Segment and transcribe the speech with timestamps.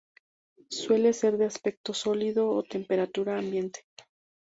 [0.71, 3.85] Suele ser de aspecto sólido a temperatura ambiente.